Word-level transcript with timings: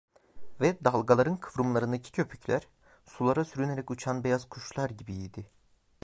Ve 0.61 0.77
dalgaların 0.83 1.37
kıvrımlarındaki 1.37 2.11
köpükler, 2.11 2.67
sulara 3.05 3.45
sürünerek 3.45 3.91
uçan 3.91 4.23
beyaz 4.23 4.49
kuşlar 4.49 4.89
gibiydi. 4.89 5.45